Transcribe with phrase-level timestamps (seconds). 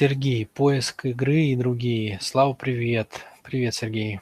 [0.00, 2.20] Сергей, поиск игры и другие.
[2.20, 3.26] Слава, привет.
[3.42, 4.20] Привет, Сергей.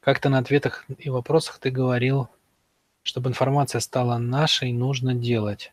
[0.00, 2.28] Как-то на ответах и вопросах ты говорил,
[3.02, 5.72] чтобы информация стала нашей, нужно делать.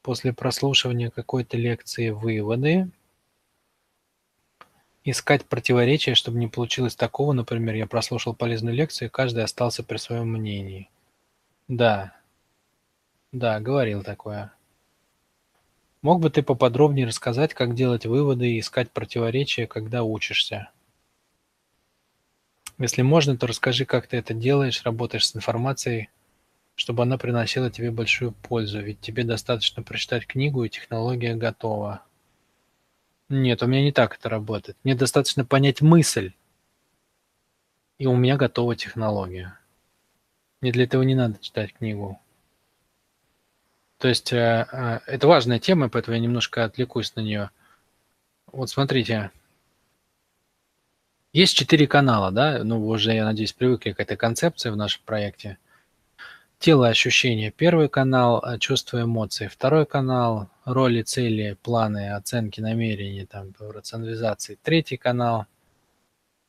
[0.00, 2.88] После прослушивания какой-то лекции выводы,
[5.04, 9.98] искать противоречия, чтобы не получилось такого, например, я прослушал полезную лекцию, и каждый остался при
[9.98, 10.88] своем мнении.
[11.68, 12.14] Да,
[13.30, 14.54] да, говорил такое.
[16.00, 20.70] Мог бы ты поподробнее рассказать, как делать выводы и искать противоречия, когда учишься?
[22.78, 26.10] Если можно, то расскажи, как ты это делаешь, работаешь с информацией,
[26.76, 32.04] чтобы она приносила тебе большую пользу, ведь тебе достаточно прочитать книгу, и технология готова.
[33.28, 34.76] Нет, у меня не так это работает.
[34.84, 36.32] Мне достаточно понять мысль,
[37.98, 39.58] и у меня готова технология.
[40.60, 42.20] Мне для этого не надо читать книгу.
[43.98, 47.50] То есть э, э, это важная тема, поэтому я немножко отвлекусь на нее.
[48.46, 49.32] Вот смотрите,
[51.32, 55.02] есть четыре канала, да, ну вы уже, я надеюсь, привыкли к этой концепции в нашем
[55.04, 55.58] проекте.
[56.60, 57.50] Тело, ощущения.
[57.50, 59.48] Первый канал э,– чувства, эмоции.
[59.48, 64.58] Второй канал– роли, цели, планы, оценки, намерения, там, рационализации.
[64.62, 65.46] Третий канал.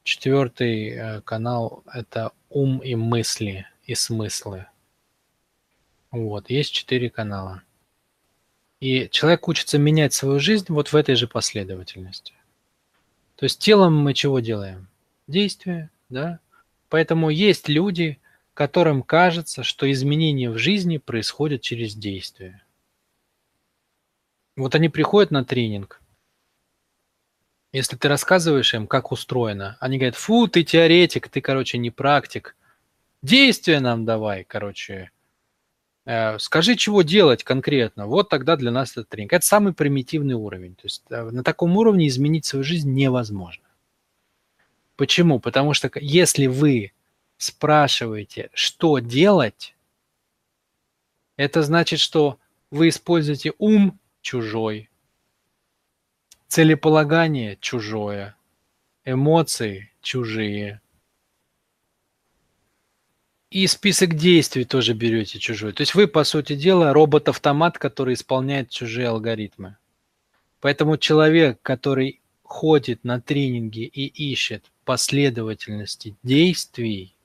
[0.03, 4.65] Четвертый канал– это ум и мысли, и смыслы.
[6.11, 7.63] Вот, есть четыре канала.
[8.79, 12.33] И человек учится менять свою жизнь вот в этой же последовательности.
[13.35, 14.87] То есть телом мы чего делаем?
[15.27, 16.39] Действие, да?
[16.89, 18.19] Поэтому есть люди,
[18.53, 22.61] которым кажется, что изменения в жизни происходят через действие.
[24.55, 26.01] Вот они приходят на тренинг.
[27.71, 32.55] Если ты рассказываешь им, как устроено, они говорят, фу, ты теоретик, ты, короче, не практик.
[33.21, 35.11] Действие нам давай, короче,
[36.39, 39.33] скажи, чего делать конкретно, вот тогда для нас это тренинг.
[39.33, 40.75] Это самый примитивный уровень.
[40.75, 43.63] То есть э, на таком уровне изменить свою жизнь невозможно.
[44.95, 45.39] Почему?
[45.39, 46.93] Потому что если вы
[47.37, 49.75] спрашиваете, что делать,
[51.37, 52.39] это значит, что
[52.71, 54.89] вы используете ум чужой,
[56.47, 58.35] целеполагание чужое,
[59.05, 60.81] эмоции чужие,
[63.51, 65.73] и список действий тоже берете чужой.
[65.73, 69.77] То есть вы, по сути дела, робот-автомат, который исполняет чужие алгоритмы.
[70.61, 77.15] Поэтому человек, который ходит на тренинги и ищет последовательности действий,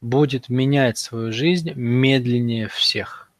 [0.00, 3.30] будет менять свою жизнь медленнее всех.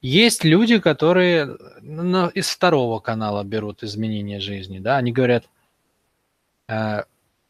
[0.00, 4.78] Есть люди, которые ну, из второго канала берут изменения жизни.
[4.80, 4.96] Да?
[4.96, 5.48] Они говорят,
[6.68, 7.04] «Э,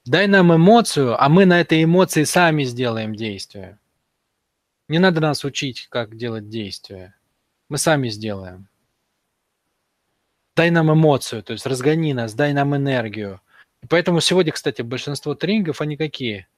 [0.07, 3.79] Дай нам эмоцию, а мы на этой эмоции сами сделаем действие.
[4.87, 7.15] Не надо нас учить, как делать действия.
[7.71, 8.69] Мы сами сделаем.
[10.57, 13.41] Дай нам эмоцию, то есть разгони нас, дай нам энергию.
[13.83, 16.49] И поэтому сегодня, кстати, большинство тренингов, они какие?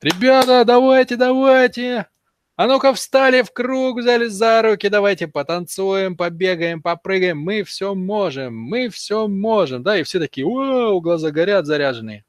[0.00, 2.08] Ребята, давайте, давайте!
[2.56, 7.38] А ну-ка встали в круг, взяли за руки, давайте потанцуем, побегаем, попрыгаем.
[7.38, 9.84] Мы все можем, мы все можем.
[9.84, 12.24] Да, и все такие, вау, глаза горят, заряженные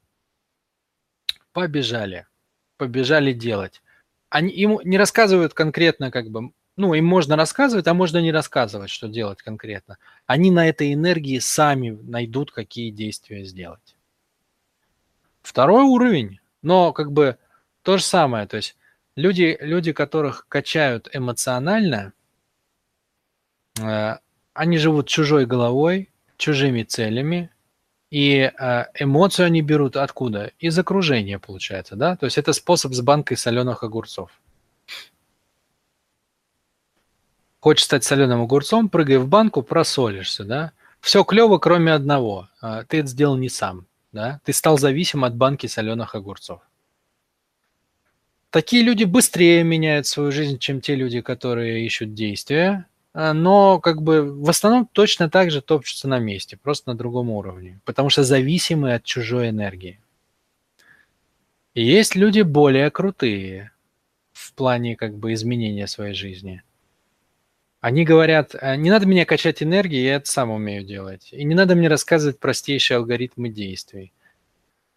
[1.53, 2.27] побежали,
[2.77, 3.81] побежали делать.
[4.29, 8.89] Они им не рассказывают конкретно, как бы, ну, им можно рассказывать, а можно не рассказывать,
[8.89, 9.97] что делать конкретно.
[10.25, 13.95] Они на этой энергии сами найдут, какие действия сделать.
[15.43, 17.37] Второй уровень, но как бы
[17.83, 18.75] то же самое, то есть
[19.15, 22.13] люди, люди которых качают эмоционально,
[23.79, 24.17] э,
[24.53, 27.49] они живут чужой головой, чужими целями,
[28.13, 30.51] и э, эмоцию они берут откуда?
[30.59, 32.15] Из окружения, получается, да?
[32.15, 34.29] То есть это способ с банкой соленых огурцов.
[37.59, 40.73] Хочешь стать соленым огурцом, прыгай в банку, просолишься, да?
[40.99, 42.49] Все клево, кроме одного.
[42.61, 44.39] Э, ты это сделал не сам, да?
[44.45, 46.61] Ты стал зависим от банки соленых огурцов.
[48.51, 54.01] Такие люди быстрее меняют свою жизнь, чем те люди, которые ищут действия, а, но как
[54.01, 58.23] бы в основном точно так же топчутся на месте, просто на другом уровне, потому что
[58.23, 59.99] зависимы от чужой энергии.
[61.75, 63.71] Есть люди более крутые
[64.31, 66.63] в плане как бы изменения своей жизни.
[67.81, 71.29] Они говорят, «А, не надо меня качать энергией, я это сам умею делать.
[71.33, 74.13] И не надо мне рассказывать простейшие алгоритмы действий.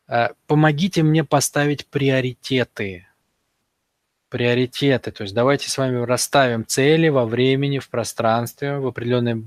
[0.07, 3.07] А, помогите мне поставить приоритеты
[4.29, 5.13] приоритеты.
[5.13, 9.45] То есть давайте с вами расставим цели во времени, в пространстве, в определенной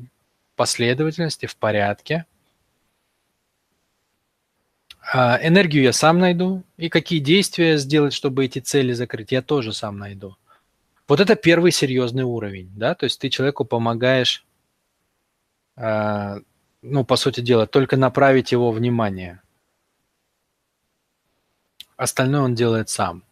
[0.56, 2.26] последовательности, в порядке.
[5.12, 6.64] А, энергию я сам найду.
[6.78, 10.38] И какие действия сделать, чтобы эти цели закрыть, я тоже сам найду.
[11.08, 12.72] Вот это первый серьезный уровень.
[12.76, 12.94] Да?
[12.96, 14.46] То есть ты человеку помогаешь
[15.76, 16.40] э,
[16.82, 19.42] ну, по сути дела, только направить его внимание.
[21.98, 23.24] Остальное он делает сам.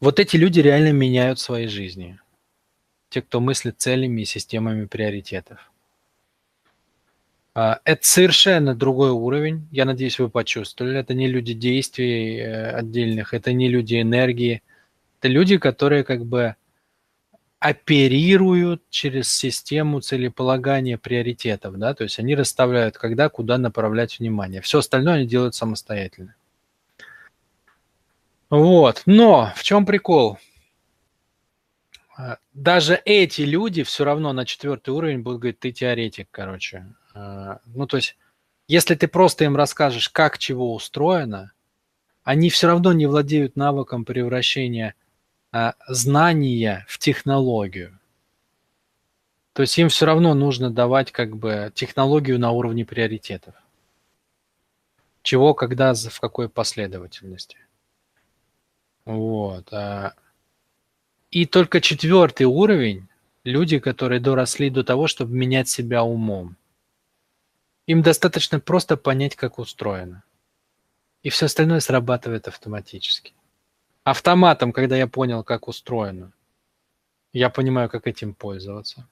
[0.00, 2.18] Вот эти люди реально меняют свои жизни.
[3.08, 5.70] Те, кто мыслит целями и системами приоритетов.
[7.54, 9.66] А, это совершенно другой уровень.
[9.70, 10.98] Я надеюсь, вы почувствовали.
[10.98, 14.62] Это не люди действий э, отдельных, это не люди энергии.
[15.18, 16.56] Это люди, которые как бы
[17.58, 24.60] оперируют через систему целеполагания приоритетов, да, то есть они расставляют, когда, куда направлять внимание.
[24.60, 26.34] Все остальное они делают самостоятельно.
[28.50, 30.38] Вот, но в чем прикол?
[32.16, 36.86] А, даже эти люди все равно на четвертый уровень будут говорить, ты теоретик, короче.
[37.14, 38.16] А, ну, то есть,
[38.68, 41.52] если ты просто им расскажешь, как чего устроено,
[42.22, 44.94] они все равно не владеют навыком превращения
[45.52, 47.98] а, знания в технологию.
[49.52, 53.54] То есть им все равно нужно давать как бы технологию на уровне приоритетов.
[55.22, 57.58] Чего, когда, в какой последовательности.
[59.06, 59.72] Вот.
[59.72, 60.12] А.
[61.30, 63.08] И только четвертый уровень–
[63.46, 66.56] люди, которые доросли до того, чтобы менять себя умом.
[67.86, 70.24] Им достаточно просто понять, как устроено.
[71.22, 73.32] И все остальное срабатывает автоматически.
[74.04, 76.32] Автоматом, когда я понял, как устроено,
[77.32, 79.08] я понимаю, как этим пользоваться.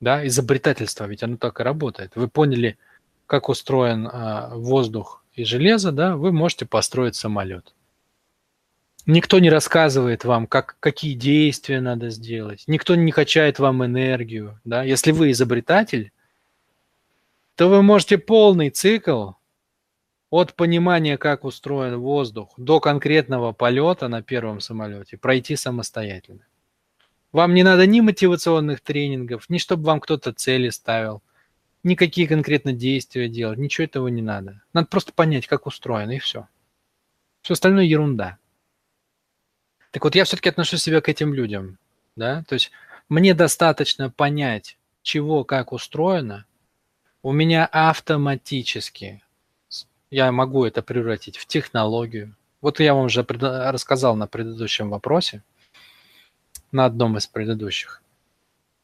[0.00, 2.16] Да, изобретательство, ведь оно так и работает.
[2.16, 2.78] Вы поняли,
[3.26, 7.74] как устроен а, воздух и железо, да, вы можете построить самолет.
[9.10, 12.62] Никто не рассказывает вам, как, какие действия надо сделать.
[12.68, 14.60] Никто не качает вам энергию.
[14.62, 14.84] Да?
[14.84, 16.12] Если вы изобретатель,
[17.56, 19.32] то вы можете полный цикл
[20.30, 26.46] от понимания, как устроен воздух, до конкретного полета на первом самолете пройти самостоятельно.
[27.32, 31.20] Вам не надо ни мотивационных тренингов, ни чтобы вам кто-то цели ставил,
[31.82, 34.62] никакие конкретно действия делать, ничего этого не надо.
[34.72, 36.46] Надо просто понять, как устроено, и все.
[37.42, 38.38] Все остальное ерунда.
[39.90, 41.78] Так вот, я все-таки отношу себя к этим людям,
[42.14, 42.70] да, то есть
[43.08, 46.46] мне достаточно понять, чего, как устроено,
[47.22, 49.22] у меня автоматически,
[50.10, 52.34] я могу это превратить в технологию.
[52.60, 55.42] Вот я вам уже рассказал на предыдущем вопросе,
[56.72, 58.02] на одном из предыдущих,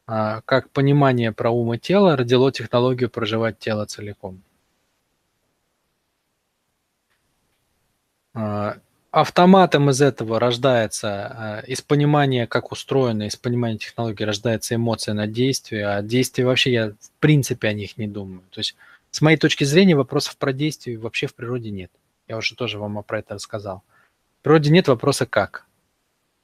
[0.07, 4.41] а, как понимание про ум и тело родило технологию проживать тело целиком.
[9.19, 15.25] Автоматом из этого рождается, э, из понимания, как устроено, из понимания технологии рождается эмоция на
[15.25, 18.43] действие, а действия вообще я в принципе о них не думаю.
[18.51, 18.75] То есть
[19.09, 21.91] с моей точки зрения вопросов про действие вообще в природе нет.
[22.27, 23.81] Я уже тоже вам про это рассказал.
[24.41, 25.65] В природе нет вопроса «как».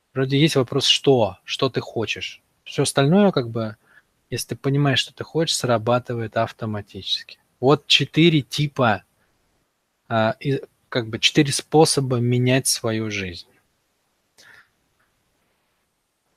[0.10, 2.42] В природе есть вопрос «что?», что ты хочешь.
[2.64, 3.78] Все остальное как бы,
[4.32, 7.38] если ты понимаешь, что ты хочешь, срабатывает автоматически.
[7.60, 9.04] Вот четыре типа
[10.08, 10.36] а,
[10.94, 13.48] как бы четыре способа менять свою жизнь.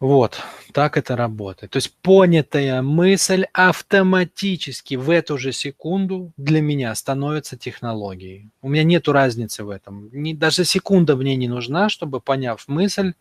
[0.00, 0.40] Вот,
[0.72, 1.72] так это работает.
[1.72, 8.48] То есть понятая мысль автоматически в эту же секунду для меня становится технологией.
[8.62, 10.08] У меня нет разницы в этом.
[10.10, 13.12] Не, даже секунда мне не нужна, чтобы, поняв мысль,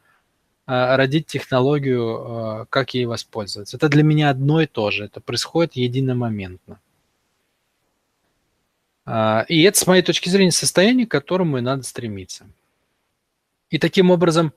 [0.65, 3.75] а, родить технологию, а, как ей воспользоваться.
[3.75, 5.03] Это для меня одно и то же.
[5.03, 6.79] Это происходит единомоментно.
[9.05, 12.47] А, и это, с моей точки зрения, состояние, к которому и надо стремиться.
[13.69, 14.53] И таким образом,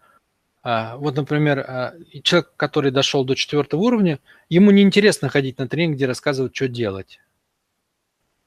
[0.62, 5.68] а, вот, например, а, человек, который дошел до четвертого уровня, ему не интересно ходить на
[5.68, 7.20] тренинг, где рассказывают, что делать.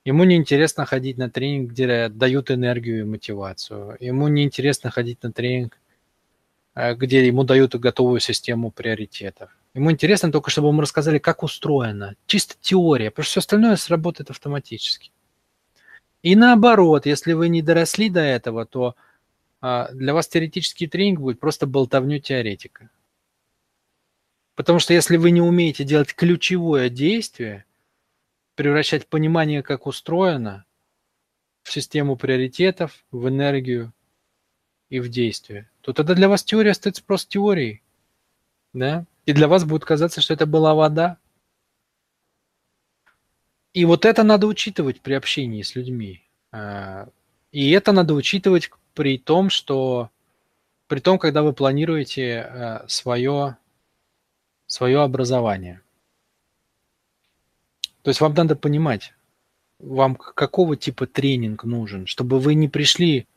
[0.03, 3.97] Ему не интересно ходить на тренинг, где дают энергию и мотивацию.
[3.99, 5.77] Ему не интересно ходить на тренинг,
[6.73, 9.55] где ему дают готовую систему приоритетов.
[9.75, 12.15] Ему интересно только, чтобы ему рассказали, как устроено.
[12.25, 15.11] Чисто теория, потому что все остальное сработает автоматически.
[16.23, 18.95] И наоборот, если вы не доросли до этого, то
[19.59, 22.89] а, для вас теоретический тренинг будет просто болтовню теоретика.
[24.55, 27.65] Потому что если вы не умеете делать ключевое действие,
[28.55, 30.65] превращать понимание, как устроено,
[31.63, 33.93] в систему приоритетов, в энергию
[34.89, 37.81] и в действие, то тогда для вас теория остается просто теорией.
[38.73, 39.05] Да?
[39.25, 41.17] И для вас будет казаться, что это была вода,
[43.73, 46.21] и вот это надо учитывать при общении с людьми.
[46.51, 47.07] А,
[47.51, 50.09] и это надо учитывать при том, что
[50.87, 53.57] при том, когда вы планируете свое, а,
[54.67, 55.81] свое образование.
[58.01, 59.13] То есть вам надо понимать,
[59.79, 63.27] вам какого типа тренинг нужен, чтобы вы не пришли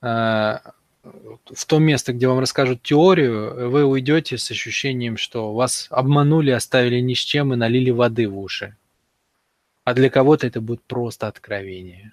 [0.00, 6.50] а, в то место, где вам расскажут теорию, вы уйдете с ощущением, что вас обманули,
[6.50, 8.76] оставили ни с чем и налили воды в уши.
[9.90, 12.12] А для кого-то это будет просто откровение.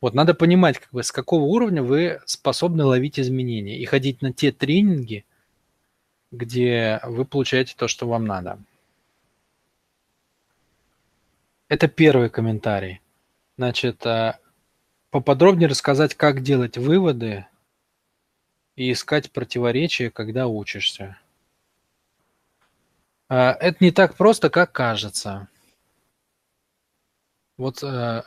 [0.00, 4.32] Вот надо понимать, как бы, с какого уровня вы способны ловить изменения и ходить на
[4.32, 5.26] те тренинги,
[6.30, 8.58] где вы получаете то, что вам надо.
[11.68, 13.02] Это первый комментарий.
[13.58, 14.38] Значит, а,
[15.10, 17.44] поподробнее рассказать, как делать выводы
[18.76, 21.18] и искать противоречия, когда учишься.
[23.28, 25.48] А, это не так просто, как кажется.
[27.58, 28.24] Вот а,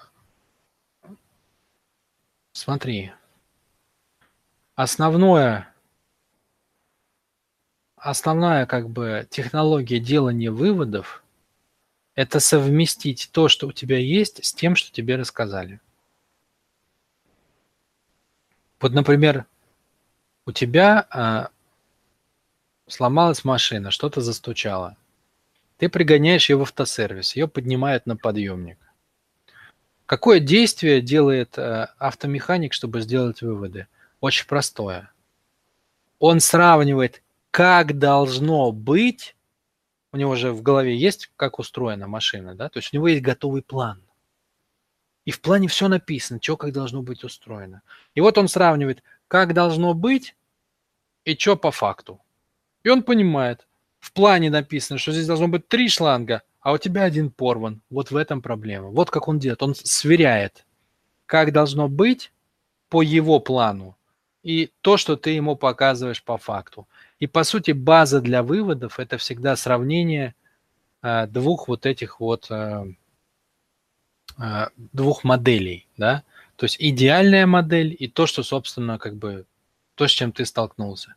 [2.52, 3.14] смотри.
[4.76, 5.74] Основное,
[7.96, 11.24] основная как бы технология делания выводов–
[12.16, 15.80] это совместить то, что у тебя есть, с тем, что тебе рассказали.
[18.82, 19.46] Вот, например,
[20.46, 21.52] у тебя а,
[22.88, 24.98] сломалась машина, что-то застучало.
[25.78, 28.91] Ты пригоняешь ее в автосервис, ее поднимают на подъемник.
[30.12, 33.88] Какое действие делает а, автомеханик, чтобы сделать выводы?
[34.20, 35.10] Очень простое.
[36.20, 39.38] Он сравнивает, как должно быть,
[40.12, 43.22] у него же в голове есть, как устроена машина, да, то есть у него есть
[43.22, 44.02] готовый план.
[45.24, 47.82] И в плане все написано, что как должно быть устроено.
[48.14, 50.36] И вот он сравнивает, как должно быть
[51.24, 52.20] и что по факту.
[52.84, 53.66] И он понимает,
[54.02, 57.82] в плане написано, что здесь должно быть три шланга, а у тебя один порван.
[57.90, 58.90] Вот в этом проблема.
[58.90, 59.64] Вот как он делает.
[59.64, 60.66] Он сверяет,
[61.26, 62.32] как должно быть
[62.90, 63.98] по его плану
[64.44, 66.88] и то, что ты ему показываешь по факту.
[67.20, 70.36] И по сути база для выводов это всегда сравнение
[71.04, 72.86] э, двух вот этих вот э,
[74.40, 76.24] э, двух моделей, да,
[76.56, 79.46] то есть идеальная модель и то, что, собственно, как бы
[79.96, 81.16] то, с чем ты столкнулся.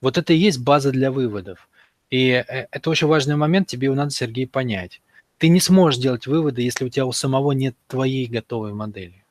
[0.00, 1.68] Вот это и есть база для выводов.
[2.10, 5.00] И э, это очень важный момент, тебе его надо, Сергей, понять.
[5.38, 9.24] Ты не сможешь делать выводы, если у тебя у самого нет твоей готовой модели.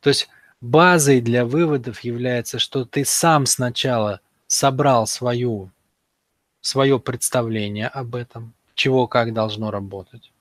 [0.00, 0.28] То есть
[0.60, 5.70] базой для выводов является, что ты сам сначала собрал свою,
[6.60, 10.32] свое представление об этом, чего как должно работать.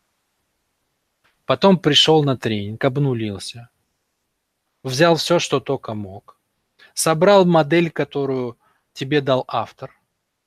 [1.46, 3.70] Потом пришел на тренинг, обнулился.
[4.84, 6.38] Взял все, что только мог.
[6.94, 8.58] Собрал модель, которую
[8.94, 9.97] тебе дал автор.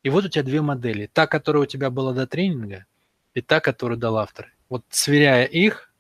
[0.03, 1.11] И вот у тебя две модели.
[1.13, 2.87] Та, которая у тебя была до тренинга,
[3.35, 4.53] и та, которую дал автор.
[4.69, 5.93] Вот сверяя их,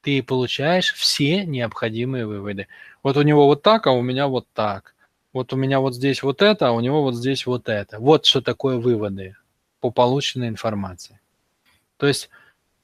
[0.00, 2.68] ты получаешь все необходимые выводы.
[3.02, 4.94] Вот у него вот так, а у меня вот так.
[5.32, 7.98] Вот у меня вот здесь вот это, а у него вот здесь вот это.
[7.98, 9.36] Вот что такое выводы
[9.80, 11.20] по полученной информации.
[11.98, 12.30] То есть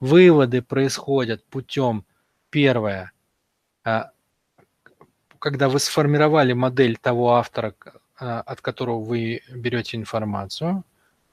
[0.02, 2.04] Выводы происходят путем,
[2.50, 3.12] первое,
[3.84, 4.10] а,
[5.38, 7.72] когда вы сформировали модель того автора,
[8.16, 10.84] от которого вы берете информацию,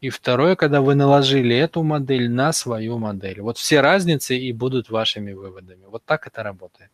[0.01, 3.41] и второе, когда вы наложили эту модель на свою модель.
[3.41, 5.85] Вот все разницы и будут вашими выводами.
[5.85, 6.91] Вот так это работает.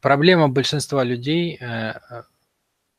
[0.00, 2.22] Проблема большинства людей э, э,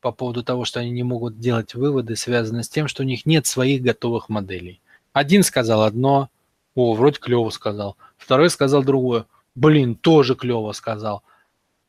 [0.00, 3.26] по поводу того, что они не могут делать выводы, связана с тем, что у них
[3.26, 4.80] нет своих готовых моделей.
[5.12, 6.30] Один сказал одно,
[6.74, 7.96] о, вроде клево сказал.
[8.16, 9.26] Второй сказал другое.
[9.54, 11.22] Блин, тоже клево сказал.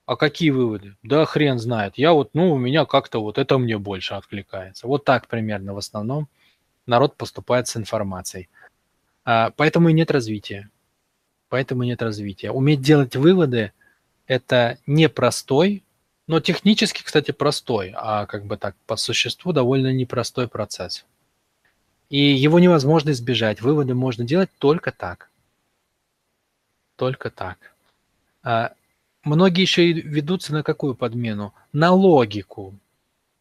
[0.05, 0.95] А какие выводы?
[1.01, 1.97] Да хрен знает.
[1.97, 4.87] Я вот, ну, у меня как-то вот это мне больше откликается.
[4.87, 6.27] Вот так примерно в основном
[6.85, 8.47] народ поступает с информацией.
[9.23, 10.69] А, поэтому и нет развития.
[11.49, 12.51] Поэтому и нет развития.
[12.51, 13.71] Уметь делать выводы–
[14.27, 15.83] это непростой,
[16.27, 21.05] но технически, кстати, простой, а как бы так по существу довольно непростой процесс.
[22.09, 23.61] И его невозможно избежать.
[23.61, 25.31] Выводы можно делать только так.
[26.95, 27.73] Только так.
[29.25, 31.53] А, многие еще и ведутся на какую подмену?
[31.73, 32.75] На логику.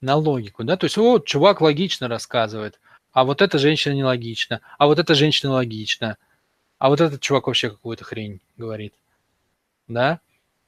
[0.01, 0.77] На логику, да?
[0.77, 2.81] То есть, вот, чувак логично рассказывает,
[3.13, 6.17] а вот эта женщина нелогична, а вот эта женщина логична,
[6.79, 8.95] а вот этот чувак вообще какую-то хрень говорит.
[9.87, 10.21] Да?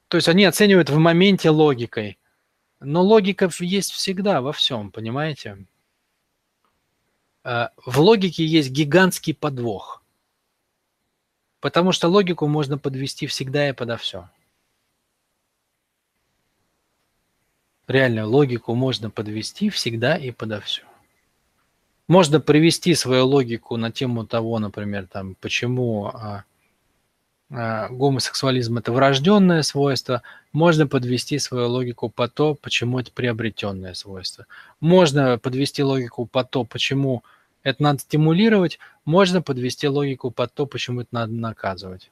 [0.08, 2.18] То есть они оценивают в моменте логикой.
[2.80, 5.66] Но логика есть всегда во всем, понимаете?
[7.42, 10.02] Э, в логике есть гигантский подвох.
[11.61, 14.28] Потому что логику можно подвести всегда и подо все.
[17.88, 20.83] Реально, логику можно подвести всегда и подо все.
[22.09, 26.45] Можно привести свою логику на тему того, например, там, почему а,
[27.50, 34.47] а, гомосексуализм это врожденное свойство, можно подвести свою логику по то, почему это приобретенное свойство.
[34.81, 37.23] Можно подвести логику по то, почему
[37.62, 42.11] это надо стимулировать, можно подвести логику под то, почему это надо наказывать.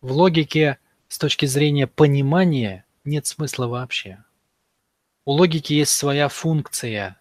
[0.00, 4.22] В логике с точки зрения понимания нет смысла вообще.
[5.24, 7.16] У логики есть своя функция.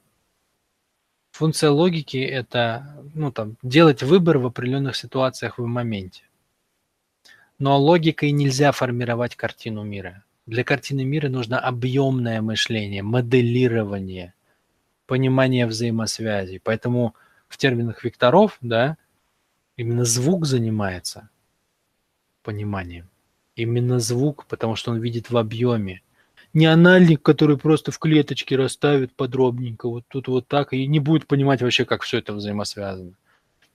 [1.32, 6.24] Функция логики– это ну, там, делать выбор в определенных ситуациях в моменте.
[7.60, 10.24] Но логикой нельзя формировать картину мира.
[10.46, 14.34] Для картины мира нужно объемное мышление, моделирование,
[15.06, 16.60] понимание взаимосвязей.
[16.60, 17.16] Поэтому
[17.48, 18.98] в терминах векторов, да,
[19.76, 21.30] именно звук занимается
[22.42, 23.10] пониманием.
[23.60, 26.02] Именно звук, потому что он видит в объеме.
[26.54, 31.28] Не анальник, который просто в клеточке расставит подробненько, вот тут вот так, и не будет
[31.28, 33.14] понимать вообще, как все это взаимосвязано.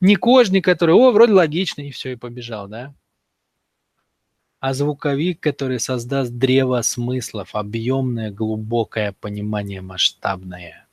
[0.00, 2.94] Не кожник, который, о, вроде логично, и все, и побежал, да?
[4.64, 10.86] а звуковик, который создаст древо смыслов, объемное, глубокое понимание масштабное,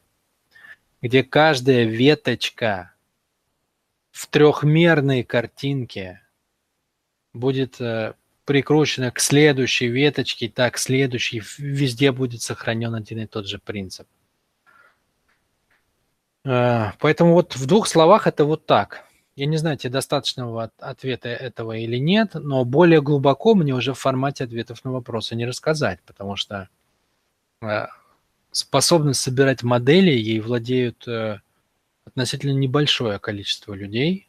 [1.01, 2.93] где каждая веточка
[4.12, 6.21] в трехмерной картинке
[7.31, 7.77] будет
[8.51, 14.08] прикручена к следующей веточке, так следующей, везде будет сохранен один и тот же принцип.
[16.46, 19.05] Э, поэтому вот в двух словах это вот так–
[19.36, 24.00] я не знаю, тебе достаточного ответа этого или нет, но более глубоко мне уже в
[24.00, 26.67] формате ответов на вопросы не рассказать, потому что
[27.62, 27.88] э,
[28.51, 31.39] способность собирать модели ей владеют э,
[32.05, 34.27] относительно небольшое количество людей.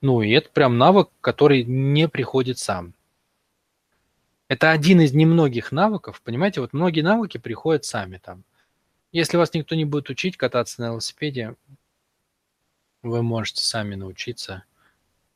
[0.00, 2.94] Ну, и это прям навык, который не приходит сам.
[4.48, 8.44] Это один из немногих навыков, понимаете, вот многие навыки приходят сами там.
[9.12, 11.54] Если вас никто не будет учить кататься на велосипеде,
[13.02, 14.64] вы можете сами научиться.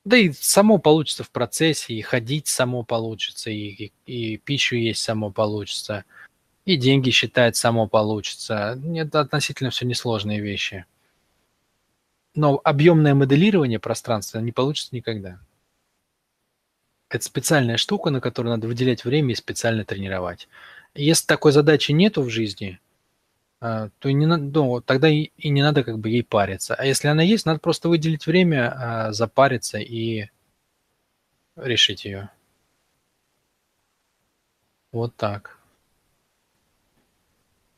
[0.04, 5.02] Да и само получится в процессе, и ходить само получится, и, и, и пищу есть
[5.02, 6.04] само получится,
[6.64, 8.80] и деньги считать само получится.
[8.94, 10.86] Это относительно все несложные вещи.
[12.34, 15.38] Но объемное моделирование пространства не получится никогда.
[17.12, 20.48] Это специальная штука, на которую надо выделять время и специально тренировать.
[20.94, 22.80] Если такой задачи нету в жизни–
[23.64, 26.74] а, то не надо, ну, тогда и, и не надо как бы ей париться.
[26.74, 30.30] А если она есть, надо просто выделить время, а, запариться и
[31.54, 32.28] решить ее.
[34.90, 35.58] Вот так.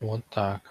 [0.01, 0.63] Вот так.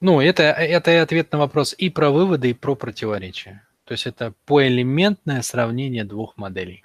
[0.00, 3.66] Ну, это, это и ответ на вопрос и про выводы, и про противоречия.
[3.84, 6.84] То есть это поэлементное сравнение двух моделей.